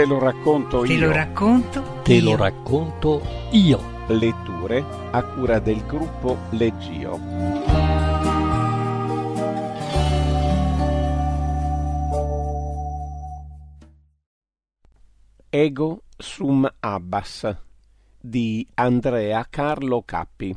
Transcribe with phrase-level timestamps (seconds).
[0.00, 1.08] Te lo racconto Te io.
[1.08, 2.00] lo racconto.
[2.02, 2.30] Te io.
[2.30, 4.06] lo racconto io.
[4.08, 7.20] Letture a cura del gruppo Leggio.
[15.50, 17.54] Ego sum Abbas
[18.18, 20.56] di Andrea Carlo Cappi.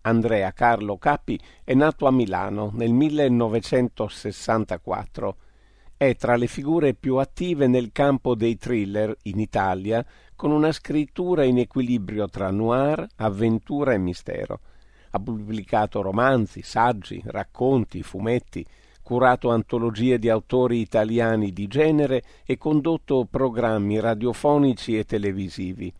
[0.00, 5.36] Andrea Carlo Cappi è nato a Milano nel 1964.
[6.02, 11.44] È tra le figure più attive nel campo dei thriller in Italia, con una scrittura
[11.44, 14.58] in equilibrio tra noir, avventura e mistero.
[15.10, 18.66] Ha pubblicato romanzi, saggi, racconti, fumetti,
[19.00, 25.94] curato antologie di autori italiani di genere e condotto programmi radiofonici e televisivi.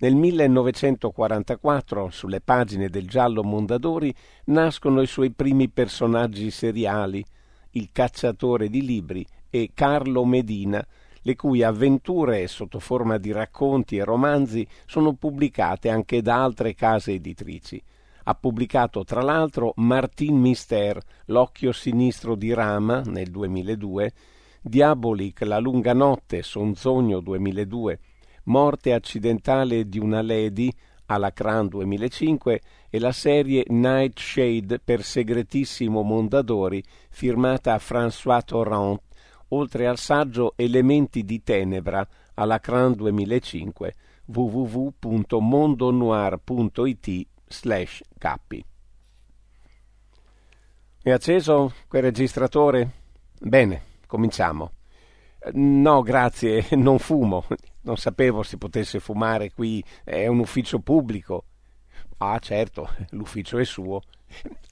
[0.00, 4.14] Nel 1944, sulle pagine del giallo Mondadori,
[4.48, 7.24] nascono i suoi primi personaggi seriali,
[7.72, 10.84] il cacciatore di libri e Carlo Medina,
[11.22, 17.12] le cui avventure sotto forma di racconti e romanzi sono pubblicate anche da altre case
[17.12, 17.82] editrici.
[18.24, 24.12] Ha pubblicato tra l'altro Martin Mister, L'occhio sinistro di Rama nel 2002,
[24.60, 27.98] Diabolic, La lunga notte, Sonzogno 2002,
[28.44, 30.72] Morte accidentale di una lady
[31.06, 32.60] alla Cran 2005
[32.94, 39.00] e la serie Nightshade per segretissimo Mondadori firmata François Torrent,
[39.48, 43.94] oltre al saggio Elementi di tenebra alla Cran 2005
[44.26, 48.62] www.mondonoir.it slash cappi.
[51.02, 52.90] È acceso quel registratore?
[53.40, 54.72] Bene, cominciamo.
[55.54, 57.46] No, grazie, non fumo.
[57.84, 61.46] Non sapevo si potesse fumare qui, è un ufficio pubblico.
[62.18, 64.02] Ah, certo, l'ufficio è suo.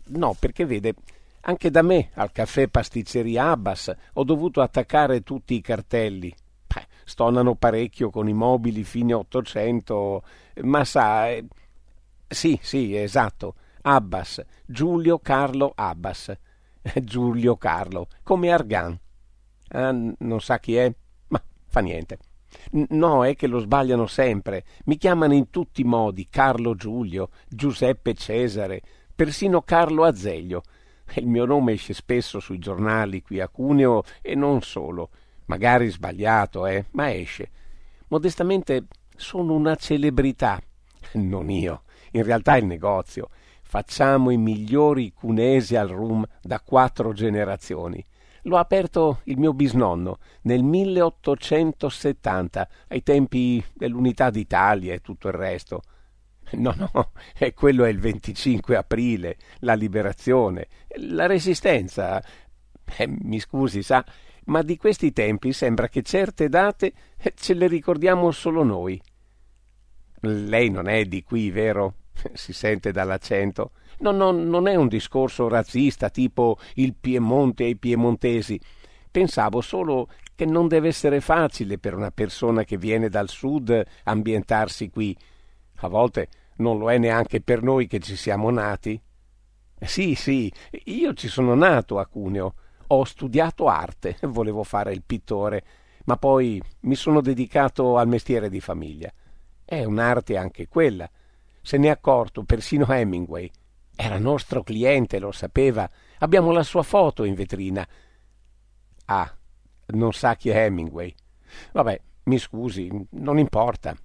[0.07, 0.95] No, perché vede,
[1.43, 6.35] anche da me al caffè pasticceria Abbas ho dovuto attaccare tutti i cartelli.
[6.67, 10.23] Beh, stonano parecchio con i mobili fine Ottocento,
[10.63, 11.29] ma sa...
[11.29, 11.45] eh,
[12.29, 13.55] Sì, sì, esatto.
[13.83, 16.33] Abbas, Giulio Carlo Abbas.
[17.03, 18.99] Giulio Carlo, come Argan.
[19.69, 20.93] Ah, non sa chi è?
[21.29, 22.19] Ma fa niente.
[22.71, 24.65] No, è che lo sbagliano sempre.
[24.85, 28.83] Mi chiamano in tutti i modi Carlo Giulio, Giuseppe Cesare,
[29.15, 30.63] persino Carlo Azeglio.
[31.15, 35.11] Il mio nome esce spesso sui giornali qui a Cuneo e non solo.
[35.47, 37.51] Magari sbagliato, eh, ma esce.
[38.09, 40.61] Modestamente sono una celebrità.
[41.15, 43.29] Non io, in realtà il negozio.
[43.63, 48.05] Facciamo i migliori cunesi al rum da quattro generazioni.
[48.43, 55.83] L'ho aperto il mio bisnonno nel 1870, ai tempi dell'Unità d'Italia e tutto il resto.
[56.53, 62.21] No, no, e quello è il 25 aprile, la liberazione, la resistenza.
[62.97, 64.05] Eh, mi scusi, sa,
[64.47, 66.93] ma di questi tempi sembra che certe date
[67.35, 69.01] ce le ricordiamo solo noi.
[70.23, 71.95] Lei non è di qui, vero?
[72.35, 73.73] Si sente dall'accento.
[73.99, 78.59] No, no, non è un discorso razzista tipo il Piemonte e i piemontesi.
[79.11, 84.89] Pensavo solo che non deve essere facile per una persona che viene dal sud ambientarsi
[84.89, 85.15] qui.
[85.83, 89.01] A volte non lo è neanche per noi che ci siamo nati.
[89.83, 90.53] Sì, sì,
[90.85, 92.55] io ci sono nato a Cuneo.
[92.89, 95.65] Ho studiato arte, volevo fare il pittore,
[96.05, 99.13] ma poi mi sono dedicato al mestiere di famiglia.
[99.65, 101.09] È un'arte anche quella.
[101.63, 103.51] Se n'è accorto persino Hemingway.
[103.95, 105.89] Era nostro cliente, lo sapeva.
[106.19, 107.87] Abbiamo la sua foto in vetrina.
[109.07, 109.35] Ah,
[109.89, 111.15] non sa chi è Hemingway.
[111.73, 113.97] Vabbè, mi scusi, non importa.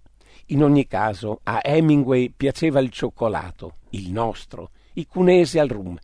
[0.48, 5.98] In ogni caso, a Hemingway piaceva il cioccolato, il nostro, i cunesi al rum.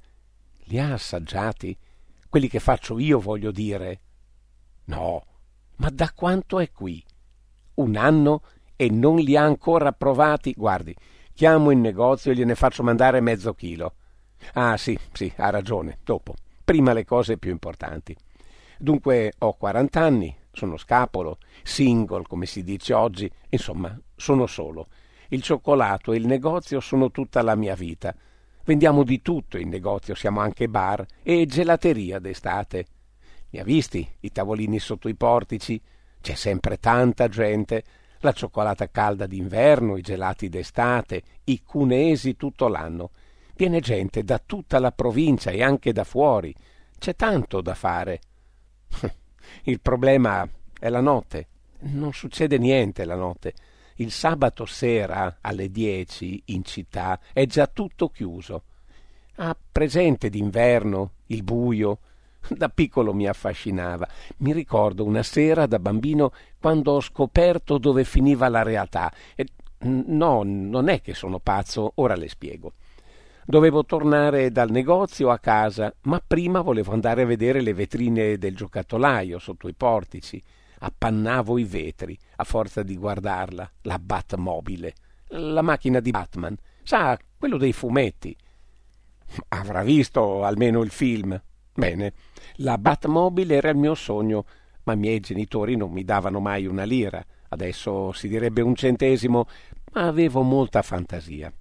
[0.65, 1.77] Li ha assaggiati?
[2.29, 3.99] Quelli che faccio io, voglio dire.
[4.85, 5.25] No,
[5.77, 7.03] ma da quanto è qui?
[7.75, 8.43] Un anno
[8.75, 10.53] e non li ha ancora provati?
[10.53, 10.95] Guardi,
[11.41, 13.95] chiamo in negozio e gliene faccio mandare mezzo chilo.
[14.53, 16.35] Ah, sì, sì, ha ragione, dopo.
[16.63, 18.15] Prima le cose più importanti.
[18.77, 24.89] Dunque, ho 40 anni, sono scapolo, single, come si dice oggi, insomma, sono solo.
[25.29, 28.13] Il cioccolato e il negozio sono tutta la mia vita.
[28.63, 32.85] Vendiamo di tutto in negozio, siamo anche bar e gelateria d'estate.
[33.49, 35.81] Mi ha visti i tavolini sotto i portici?
[36.21, 37.83] C'è sempre tanta gente.
[38.23, 43.09] La cioccolata calda d'inverno, i gelati d'estate, i cunesi tutto l'anno.
[43.55, 46.55] Viene gente da tutta la provincia e anche da fuori.
[46.99, 48.19] C'è tanto da fare.
[49.63, 50.47] Il problema
[50.79, 51.47] è la notte.
[51.79, 53.53] Non succede niente la notte.
[53.95, 58.63] Il sabato sera alle dieci in città è già tutto chiuso.
[59.37, 61.99] Ha presente d'inverno il buio?
[62.49, 64.07] Da piccolo mi affascinava.
[64.37, 69.11] Mi ricordo una sera da bambino quando ho scoperto dove finiva la realtà.
[69.35, 69.45] E,
[69.79, 72.73] no, non è che sono pazzo, ora le spiego.
[73.45, 78.55] Dovevo tornare dal negozio a casa, ma prima volevo andare a vedere le vetrine del
[78.55, 80.41] giocattolaio sotto i portici.
[80.83, 84.93] Appannavo i vetri a forza di guardarla, la Batmobile,
[85.29, 88.35] la macchina di Batman, sa, quello dei fumetti.
[89.49, 91.39] Avrà visto almeno il film.
[91.73, 92.13] Bene,
[92.55, 94.45] la Batmobile era il mio sogno,
[94.83, 97.23] ma i miei genitori non mi davano mai una lira.
[97.49, 99.47] Adesso si direbbe un centesimo,
[99.93, 101.51] ma avevo molta fantasia.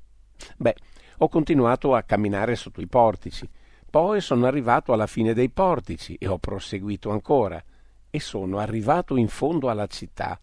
[0.56, 0.74] Beh,
[1.18, 3.48] ho continuato a camminare sotto i portici.
[3.90, 7.62] Poi sono arrivato alla fine dei portici e ho proseguito ancora.
[8.08, 10.40] E sono arrivato in fondo alla città.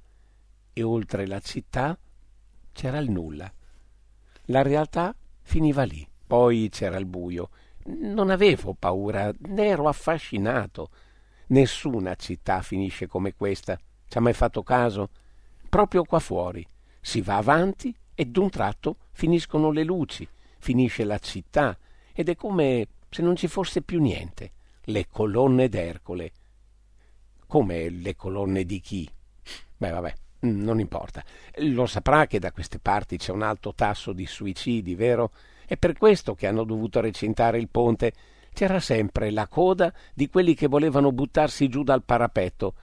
[0.73, 1.97] E oltre la città
[2.71, 3.51] c'era il nulla.
[4.45, 6.07] La realtà finiva lì.
[6.27, 7.49] Poi c'era il buio.
[7.87, 10.89] Non avevo paura, ne ero affascinato.
[11.47, 13.79] Nessuna città finisce come questa.
[14.07, 15.09] Ci ha mai fatto caso?
[15.69, 16.65] Proprio qua fuori.
[16.99, 20.27] Si va avanti e d'un tratto finiscono le luci,
[20.59, 21.77] finisce la città
[22.13, 24.51] ed è come se non ci fosse più niente.
[24.83, 26.31] Le colonne d'Ercole.
[27.47, 29.09] Come le colonne di chi?
[29.77, 31.23] Beh, vabbè, non importa.
[31.59, 35.31] Lo saprà che da queste parti c'è un alto tasso di suicidi, vero?
[35.67, 38.13] È per questo che hanno dovuto recintare il ponte.
[38.53, 42.73] C'era sempre la coda di quelli che volevano buttarsi giù dal parapetto.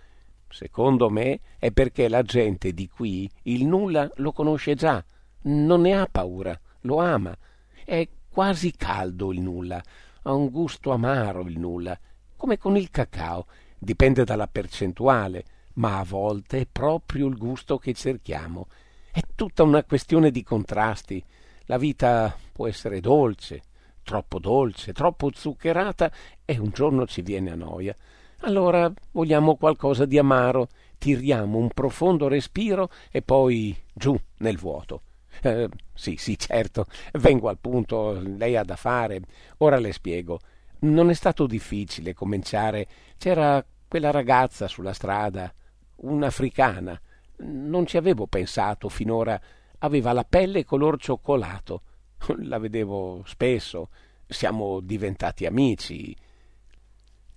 [0.51, 5.03] Secondo me è perché la gente di qui il nulla lo conosce già,
[5.45, 7.35] non ne ha paura, lo ama.
[7.83, 9.83] È quasi caldo il nulla,
[10.25, 11.99] ha un gusto amaro il nulla,
[12.37, 13.47] come con il cacao,
[13.79, 15.45] dipende dalla percentuale,
[15.77, 18.67] ma a volte è proprio il gusto che cerchiamo.
[19.11, 21.25] È tutta una questione di contrasti.
[21.67, 23.63] La vita può essere dolce,
[24.03, 26.11] troppo dolce, troppo zuccherata
[26.45, 27.95] e un giorno ci viene a noia.
[28.41, 30.69] Allora vogliamo qualcosa di amaro,
[30.99, 35.03] tiriamo un profondo respiro e poi giù nel vuoto.
[35.43, 39.23] Eh, sì, sì, certo, vengo al punto, lei ha da fare.
[39.59, 40.41] Ora le spiego.
[40.81, 42.87] Non è stato difficile cominciare.
[43.17, 45.51] C'era quella ragazza sulla strada,
[45.97, 47.01] un'africana.
[47.37, 49.41] Non ci avevo pensato finora
[49.85, 51.83] aveva la pelle color cioccolato.
[52.45, 53.91] La vedevo spesso,
[54.27, 56.17] siamo diventati amici.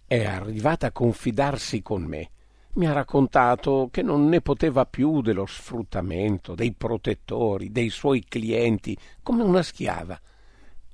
[0.05, 2.29] È arrivata a confidarsi con me.
[2.73, 8.97] Mi ha raccontato che non ne poteva più dello sfruttamento, dei protettori, dei suoi clienti,
[9.21, 10.19] come una schiava.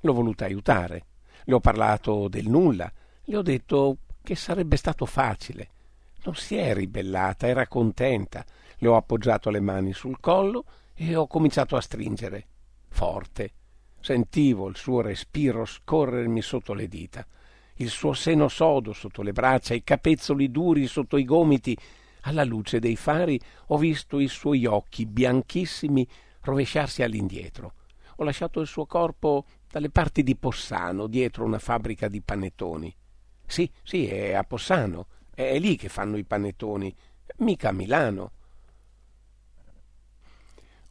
[0.00, 1.04] L'ho voluta aiutare.
[1.44, 2.90] Le ho parlato del nulla.
[3.24, 5.70] Le ho detto che sarebbe stato facile.
[6.24, 8.44] Non si è ribellata, era contenta.
[8.78, 10.64] Le ho appoggiato le mani sul collo
[10.94, 12.46] e ho cominciato a stringere,
[12.88, 13.52] forte.
[14.00, 17.26] Sentivo il suo respiro scorrermi sotto le dita,
[17.78, 21.76] il suo seno sodo sotto le braccia, i capezzoli duri sotto i gomiti.
[22.26, 26.06] Alla luce dei fari ho visto i suoi occhi bianchissimi
[26.42, 27.74] rovesciarsi all'indietro.
[28.16, 32.94] Ho lasciato il suo corpo dalle parti di Possano, dietro una fabbrica di panettoni.
[33.44, 35.06] Sì, sì, è a Possano.
[35.34, 36.94] È lì che fanno i panettoni,
[37.38, 38.30] mica a Milano.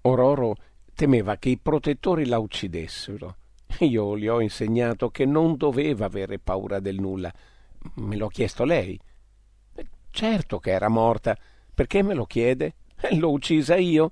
[0.06, 0.56] Ororo
[0.94, 3.38] temeva che i protettori la uccidessero.
[3.80, 7.34] Io gli ho insegnato che non doveva avere paura del nulla.
[7.96, 9.00] Me l'ho chiesto lei.
[10.10, 11.38] Certo che era morta.
[11.74, 12.76] Perché me lo chiede?
[13.12, 14.12] L'ho uccisa io.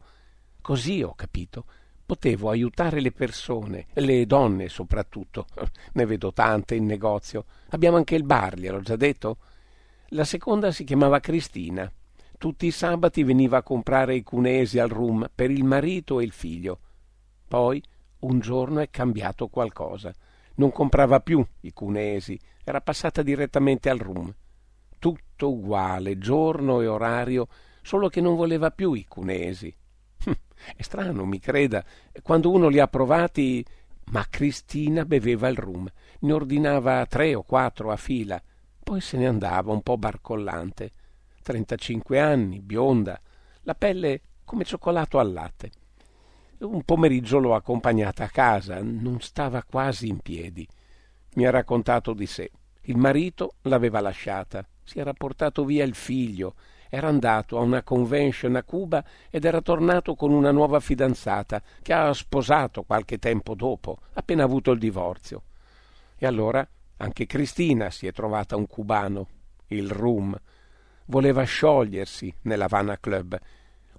[0.61, 1.65] Così ho capito.
[2.05, 5.45] Potevo aiutare le persone, le donne soprattutto.
[5.93, 7.45] Ne vedo tante in negozio.
[7.69, 9.37] Abbiamo anche il bar, gliel'ho già detto.
[10.09, 11.91] La seconda si chiamava Cristina
[12.41, 16.31] tutti i sabati veniva a comprare i cunesi al rum per il marito e il
[16.31, 16.79] figlio.
[17.47, 17.79] Poi
[18.21, 20.11] un giorno è cambiato qualcosa.
[20.55, 24.33] Non comprava più i cunesi, era passata direttamente al rum.
[24.97, 27.47] Tutto uguale, giorno e orario,
[27.83, 29.71] solo che non voleva più i cunesi.
[30.25, 30.31] Hm,
[30.75, 31.85] è strano, mi creda,
[32.23, 33.63] quando uno li ha provati.
[34.05, 35.87] Ma Cristina beveva il rum,
[36.21, 38.41] ne ordinava tre o quattro a fila,
[38.81, 40.91] poi se ne andava un po' barcollante.
[41.41, 43.19] 35 anni, bionda,
[43.63, 45.71] la pelle come cioccolato al latte.
[46.59, 50.67] Un pomeriggio l'ho accompagnata a casa, non stava quasi in piedi.
[51.33, 52.51] Mi ha raccontato di sé.
[52.81, 56.55] Il marito l'aveva lasciata, si era portato via il figlio,
[56.89, 61.93] era andato a una convention a Cuba ed era tornato con una nuova fidanzata che
[61.93, 65.43] ha sposato qualche tempo dopo, appena avuto il divorzio.
[66.17, 66.67] E allora
[66.97, 69.27] anche Cristina si è trovata un cubano,
[69.67, 70.37] il Rum,
[71.05, 73.39] voleva sciogliersi nell'Havana Club.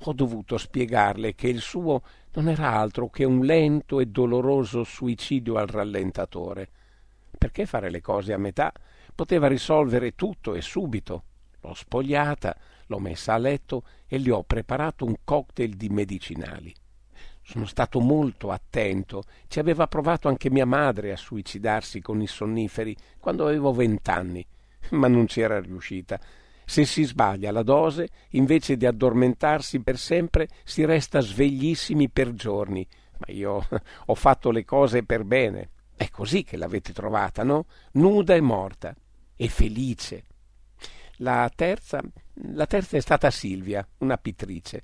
[0.05, 5.57] Ho dovuto spiegarle che il suo non era altro che un lento e doloroso suicidio
[5.57, 6.69] al rallentatore.
[7.43, 8.73] perché fare le cose a metà?
[9.15, 11.25] Poteva risolvere tutto e subito.
[11.61, 12.57] L'ho spogliata,
[12.87, 16.73] l'ho messa a letto e gli ho preparato un cocktail di medicinali.
[17.43, 19.25] Sono stato molto attento.
[19.49, 24.47] Ci aveva provato anche mia madre a suicidarsi con i sonniferi quando avevo vent'anni,
[24.91, 26.21] ma non c'era riuscita.
[26.73, 32.88] Se si sbaglia la dose, invece di addormentarsi per sempre, si resta sveglissimi per giorni.
[33.19, 33.62] Ma io
[34.07, 35.69] ho fatto le cose per bene.
[35.95, 37.67] È così che l'avete trovata, no?
[37.93, 38.97] Nuda e morta.
[39.37, 40.25] E felice.
[41.17, 42.00] La terza,
[42.55, 44.83] la terza è stata Silvia, una pittrice.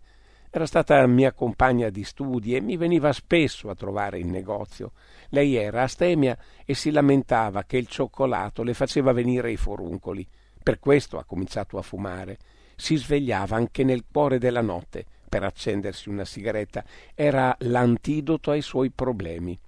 [0.51, 4.93] Era stata mia compagna di studi e mi veniva spesso a trovare in negozio.
[5.31, 10.29] Lei era astemia e si lamentava che il cioccolato le faceva venire i foruncoli.
[10.63, 12.39] Per questo ha cominciato a fumare.
[12.77, 16.85] Si svegliava anche nel cuore della notte per accendersi una sigaretta.
[17.15, 19.59] Era l'antidoto ai suoi problemi.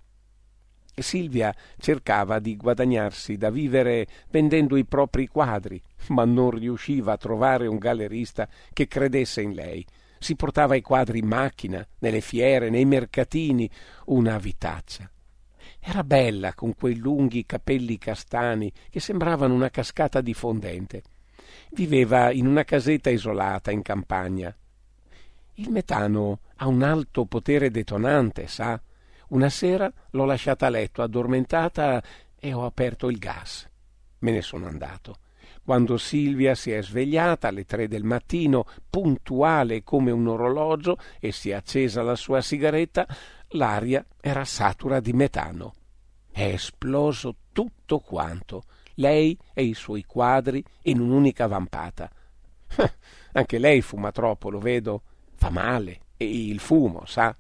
[0.94, 7.66] Silvia cercava di guadagnarsi da vivere vendendo i propri quadri, ma non riusciva a trovare
[7.66, 9.84] un gallerista che credesse in lei.
[10.18, 13.70] Si portava i quadri in macchina, nelle fiere, nei mercatini,
[14.06, 15.10] una vitaccia.
[15.80, 21.02] Era bella con quei lunghi capelli castani che sembravano una cascata di fondente.
[21.70, 24.54] Viveva in una casetta isolata in campagna.
[25.54, 28.80] Il metano ha un alto potere detonante, sa?
[29.28, 32.02] Una sera l'ho lasciata a letto addormentata
[32.38, 33.68] e ho aperto il gas.
[34.18, 35.16] Me ne sono andato.
[35.62, 41.50] Quando Silvia si è svegliata alle tre del mattino, puntuale come un orologio, e si
[41.50, 43.06] è accesa la sua sigaretta,
[43.50, 45.74] l'aria era satura di metano.
[46.30, 48.64] È esploso tutto quanto,
[48.94, 52.10] lei e i suoi quadri in un'unica vampata.
[53.32, 55.02] Anche lei fuma troppo, lo vedo.
[55.34, 56.00] Fa male.
[56.16, 57.34] E il fumo, sa?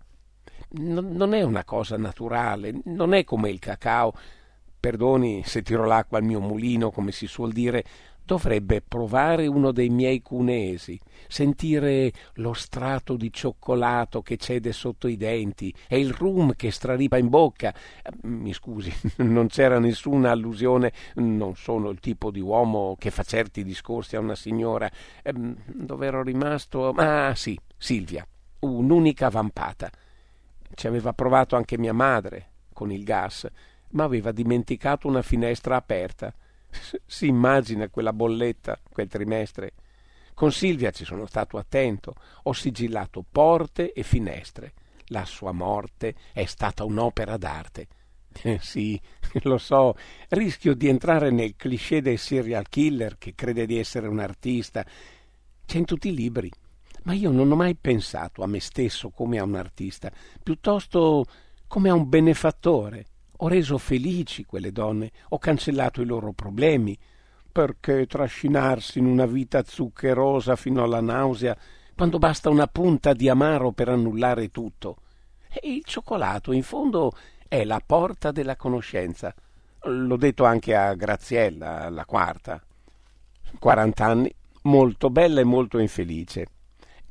[0.72, 4.14] Non, è una cosa naturale, non è come il cacao.
[4.78, 7.84] Perdoni se tiro l'acqua al mio mulino, come si suol dire,
[8.30, 10.96] dovrebbe provare uno dei miei cuneesi,
[11.26, 17.18] sentire lo strato di cioccolato che cede sotto i denti e il rum che straripa
[17.18, 17.74] in bocca.
[18.22, 18.92] Mi scusi,
[19.26, 24.20] non c'era nessuna allusione, non sono il tipo di uomo che fa certi discorsi a
[24.20, 24.88] una signora.
[25.24, 26.90] Ehm, dove ero rimasto?
[26.90, 28.24] Ah, sì, Silvia,
[28.60, 29.90] un'unica vampata.
[30.72, 33.50] Ci aveva provato anche mia madre con il gas,
[33.90, 36.32] ma aveva dimenticato una finestra aperta
[37.06, 39.72] si immagina quella bolletta, quel trimestre.
[40.34, 44.72] Con Silvia ci sono stato attento, ho sigillato porte e finestre.
[45.06, 47.88] La sua morte è stata un'opera d'arte.
[48.42, 48.98] Eh, sì,
[49.42, 49.96] lo so,
[50.28, 54.84] rischio di entrare nel cliché del serial killer che crede di essere un artista.
[55.66, 56.50] C'è in tutti i libri.
[57.02, 60.12] Ma io non ho mai pensato a me stesso come a un artista,
[60.42, 61.24] piuttosto
[61.66, 63.06] come a un benefattore.
[63.42, 66.96] Ho reso felici quelle donne, ho cancellato i loro problemi.
[67.50, 71.56] Perché trascinarsi in una vita zuccherosa fino alla nausea
[71.96, 74.98] quando basta una punta di amaro per annullare tutto?
[75.48, 77.12] E il cioccolato, in fondo,
[77.48, 79.34] è la porta della conoscenza.
[79.84, 82.62] L'ho detto anche a Graziella, la quarta.
[83.58, 84.32] Quarant'anni,
[84.62, 86.46] molto bella e molto infelice.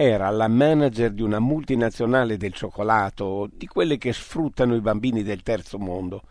[0.01, 5.43] Era la manager di una multinazionale del cioccolato, di quelle che sfruttano i bambini del
[5.43, 6.21] terzo mondo.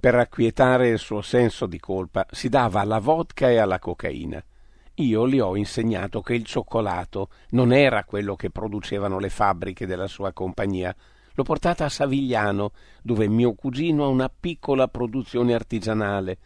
[0.00, 4.42] Per acquietare il suo senso di colpa si dava alla vodka e alla cocaina.
[4.94, 10.08] Io le ho insegnato che il cioccolato non era quello che producevano le fabbriche della
[10.08, 10.92] sua compagnia.
[11.34, 16.38] L'ho portata a Savigliano, dove mio cugino ha una piccola produzione artigianale.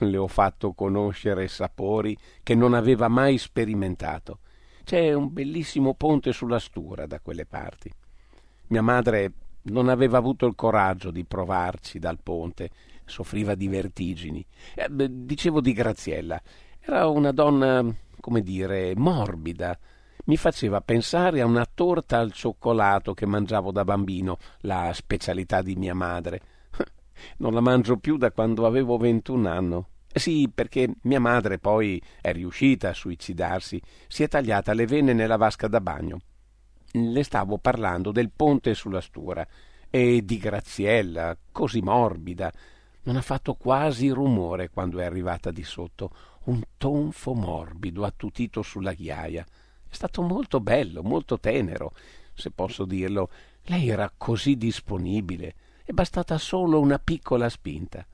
[0.00, 4.40] Le ho fatto conoscere sapori che non aveva mai sperimentato.
[4.88, 7.92] C'è un bellissimo ponte sulla Stura da quelle parti.
[8.68, 9.32] Mia madre
[9.64, 12.70] non aveva avuto il coraggio di provarci dal ponte,
[13.04, 14.42] soffriva di vertigini.
[14.74, 16.40] Eh, dicevo di Graziella,
[16.80, 17.84] era una donna,
[18.18, 19.78] come dire, morbida.
[20.24, 25.76] Mi faceva pensare a una torta al cioccolato che mangiavo da bambino, la specialità di
[25.76, 26.40] mia madre.
[27.36, 29.84] Non la mangio più da quando avevo 21 anni.
[30.18, 35.36] Sì, perché mia madre poi è riuscita a suicidarsi, si è tagliata le vene nella
[35.36, 36.18] vasca da bagno.
[36.90, 39.46] Le stavo parlando del ponte sulla stura
[39.88, 42.52] e di Graziella, così morbida.
[43.04, 46.10] Non ha fatto quasi rumore quando è arrivata di sotto,
[46.44, 49.44] un tonfo morbido attutito sulla ghiaia.
[49.88, 51.92] È stato molto bello, molto tenero,
[52.34, 53.30] se posso dirlo.
[53.64, 58.04] Lei era così disponibile, è bastata solo una piccola spinta.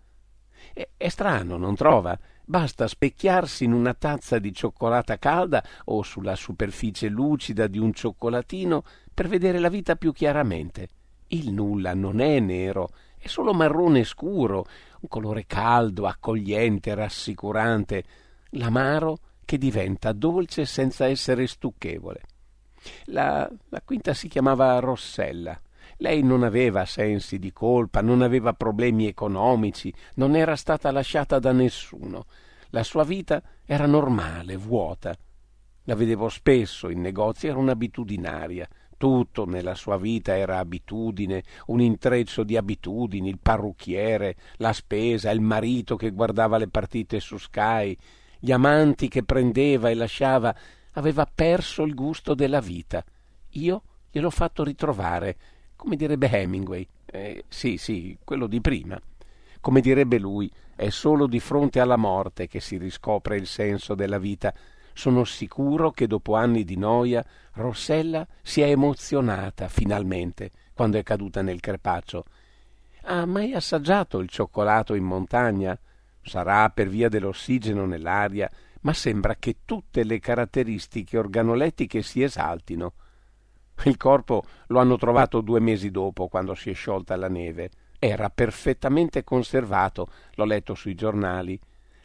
[0.72, 2.18] È, è strano, non trova?
[2.46, 8.84] Basta specchiarsi in una tazza di cioccolata calda o sulla superficie lucida di un cioccolatino
[9.12, 10.88] per vedere la vita più chiaramente.
[11.28, 14.66] Il nulla non è nero, È solo marrone scuro,
[15.00, 18.04] un colore caldo, accogliente, rassicurante,
[18.50, 22.20] l'amaro che diventa dolce senza essere stucchevole.
[23.06, 25.58] La, la quinta si chiamava Rossella.
[25.98, 31.52] Lei non aveva sensi di colpa, non aveva problemi economici, non era stata lasciata da
[31.52, 32.26] nessuno.
[32.70, 35.16] La sua vita era normale, vuota.
[35.84, 38.68] La vedevo spesso in negozi, era un'abitudinaria.
[38.96, 45.40] Tutto nella sua vita era abitudine, un intreccio di abitudini, il parrucchiere, la spesa, il
[45.40, 47.96] marito che guardava le partite su Sky,
[48.38, 50.54] gli amanti che prendeva e lasciava,
[50.92, 53.04] aveva perso il gusto della vita.
[53.50, 55.36] Io gliel'ho fatto ritrovare,
[55.76, 56.86] come direbbe Hemingway.
[57.06, 59.00] Eh, sì, sì, quello di prima.
[59.60, 64.18] Come direbbe lui, è solo di fronte alla morte che si riscopre il senso della
[64.18, 64.52] vita.
[64.92, 71.42] Sono sicuro che dopo anni di noia Rossella si è emozionata finalmente quando è caduta
[71.42, 72.24] nel crepaccio.
[73.02, 75.78] Ha mai assaggiato il cioccolato in montagna?
[76.22, 78.50] Sarà per via dell'ossigeno nell'aria,
[78.80, 82.94] ma sembra che tutte le caratteristiche organolettiche si esaltino.
[83.84, 87.70] Il corpo lo hanno trovato due mesi dopo, quando si è sciolta la neve.
[87.98, 91.58] Era perfettamente conservato, l'ho letto sui giornali.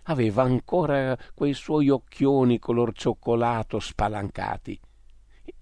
[0.04, 4.80] Aveva ancora quei suoi occhioni color cioccolato spalancati.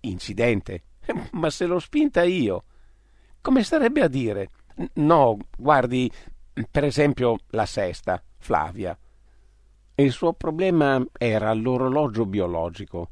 [0.01, 0.83] Incidente.
[1.33, 2.63] Ma se l'ho spinta io.
[3.41, 4.49] Come starebbe a dire?
[4.95, 6.11] No, guardi,
[6.69, 8.97] per esempio la sesta, Flavia.
[9.95, 13.09] Il suo problema era l'orologio biologico.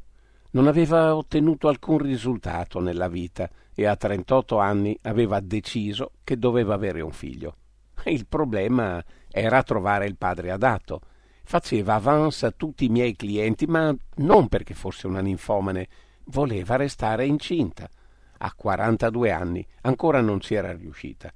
[0.55, 6.73] Non aveva ottenuto alcun risultato nella vita e a 38 anni aveva deciso che doveva
[6.75, 7.57] avere un figlio.
[8.05, 11.01] Il problema era trovare il padre adatto.
[11.43, 15.89] Faceva avance a tutti i miei clienti, ma non perché fosse una ninfomane,
[16.27, 17.89] voleva restare incinta.
[18.37, 21.33] A 42 anni ancora non ci era riuscita.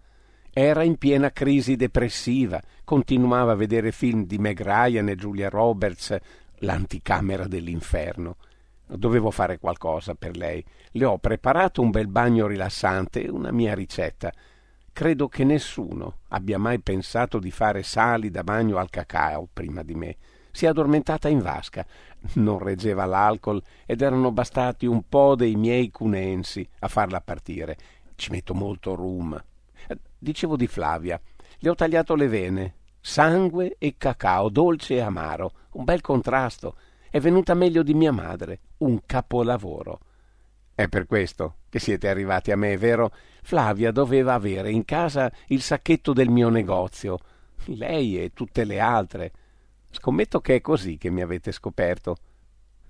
[0.50, 6.16] Era in piena crisi depressiva, continuava a vedere film di Meg Ryan e Julia Roberts,
[6.60, 8.38] l'anticamera dell'inferno.
[8.92, 10.66] Dovevo fare qualcosa per lei.
[10.92, 14.32] Le ho preparato un bel bagno rilassante, una mia ricetta.
[14.92, 19.94] Credo che nessuno abbia mai pensato di fare sali da bagno al cacao prima di
[19.94, 20.18] me.
[20.52, 21.86] Si è addormentata in vasca,
[22.34, 27.78] non reggeva l'alcol ed erano bastati un po' dei miei cunensi a farla partire.
[28.16, 29.42] Ci metto molto rum.
[30.18, 31.22] Dicevo di Flavia.
[31.60, 32.74] Le ho tagliato le vene.
[33.00, 35.52] Sangue e cacao, dolce e amaro.
[35.74, 36.76] Un bel contrasto.
[37.12, 38.60] È venuta meglio di mia madre.
[38.78, 40.00] Un capolavoro.
[40.76, 43.12] È per questo che siete arrivati a me, vero?
[43.42, 47.20] Flavia doveva avere in casa il sacchetto del mio negozio.
[47.66, 49.32] Lei e tutte le altre.
[49.92, 52.16] Scommetto che è così che mi avete scoperto.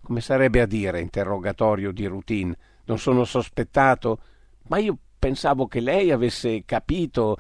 [0.02, 2.58] Come sarebbe a dire interrogatorio di routine?
[2.86, 4.20] Non sono sospettato?
[4.68, 7.38] Ma io pensavo che lei avesse capito.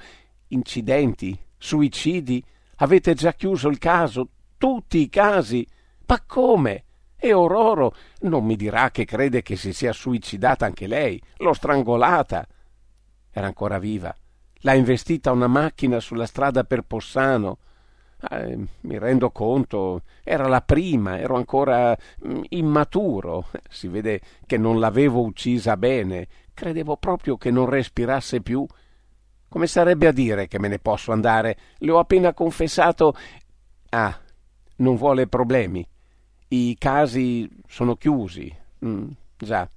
[0.47, 2.43] Incidenti, suicidi.
[2.77, 5.67] Avete già chiuso il caso, tutti i casi.
[6.09, 6.85] Ma come?
[7.15, 11.21] E Ororo non mi dirà che crede che si sia suicidata anche lei.
[11.37, 12.47] L'ho strangolata.
[13.29, 14.13] Era ancora viva.
[14.61, 17.59] L'ha investita una macchina sulla strada per Possano.
[18.27, 21.95] Eh, mi rendo conto, era la prima, ero ancora
[22.25, 23.49] mm, immaturo.
[23.69, 26.27] Si vede che non l'avevo uccisa bene.
[26.55, 28.65] Credevo proprio che non respirasse più.
[29.47, 31.57] Come sarebbe a dire che me ne posso andare?
[31.77, 33.13] Le ho appena confessato.
[33.89, 34.19] Ah,
[34.77, 35.85] non vuole problemi.
[36.51, 38.53] I casi sono chiusi.
[38.83, 39.69] Mm, già,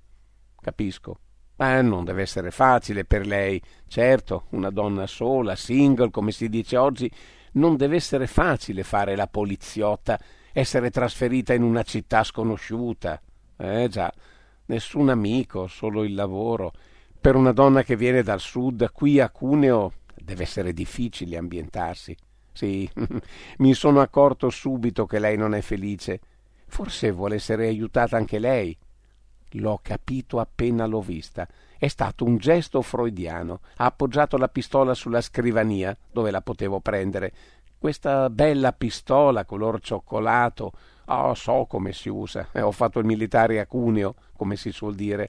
[0.61, 1.19] capisco.
[1.57, 3.61] Ma non deve essere facile per lei.
[3.87, 7.11] Certo, una donna sola, single, come si dice oggi,
[7.53, 10.19] non deve essere facile fare la poliziotta,
[10.53, 13.21] essere trasferita in una città sconosciuta.
[13.59, 14.11] Eh già,
[14.67, 16.73] nessun amico, solo il lavoro.
[17.21, 22.17] Per una donna che viene dal sud, qui a Cuneo, deve essere difficile ambientarsi.
[22.51, 22.89] Sì,
[23.59, 26.21] mi sono accorto subito che lei non è felice.
[26.73, 28.75] Forse vuole essere aiutata anche lei.
[29.51, 31.47] L'ho capito appena l'ho vista.
[31.77, 33.61] È stato un gesto freudiano.
[33.77, 37.31] Ha appoggiato la pistola sulla scrivania, dove la potevo prendere.
[37.77, 40.73] Questa bella pistola color cioccolato.
[41.05, 42.49] Oh, so come si usa.
[42.53, 45.29] Eh, ho fatto il militare a Cuneo, come si suol dire.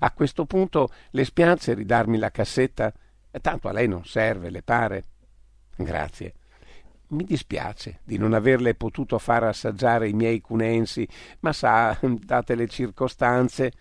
[0.00, 2.92] A questo punto le spiace ridarmi la cassetta?
[3.40, 5.04] Tanto a lei non serve, le pare?
[5.76, 6.34] Grazie.
[7.08, 11.06] Mi dispiace di non averle potuto far assaggiare i miei cunensi,
[11.40, 13.72] ma sa, date le circostanze.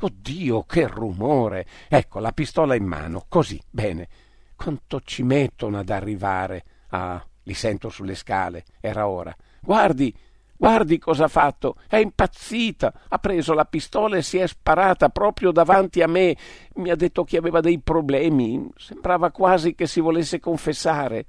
[0.00, 1.66] Oddio, che rumore!
[1.88, 4.08] Ecco, la pistola in mano, così, bene.
[4.56, 6.64] Quanto ci mettono ad arrivare?
[6.88, 9.34] Ah, li sento sulle scale, era ora.
[9.60, 10.14] Guardi,
[10.62, 11.74] Guardi cosa ha fatto.
[11.88, 12.92] È impazzita.
[13.08, 16.36] Ha preso la pistola e si è sparata proprio davanti a me.
[16.74, 18.70] Mi ha detto che aveva dei problemi.
[18.76, 21.26] Sembrava quasi che si volesse confessare.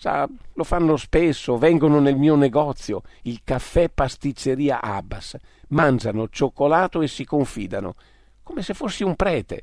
[0.00, 5.36] Sa, lo fanno spesso, vengono nel mio negozio, il caffè pasticceria Abbas,
[5.70, 7.96] mangiano cioccolato e si confidano,
[8.44, 9.60] come se fossi un prete.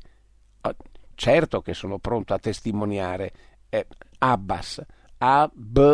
[0.60, 0.76] Ah,
[1.13, 3.32] certo che sono pronto a testimoniare.
[3.69, 4.84] Eh, Abbas,
[5.19, 5.91] a-B-B-A-S.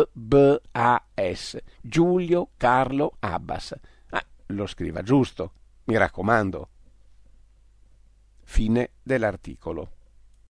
[1.80, 3.78] Giulio Carlo Abbas.
[4.10, 5.52] Ah, lo scriva giusto,
[5.84, 6.68] mi raccomando.
[8.42, 9.92] Fine dell'articolo.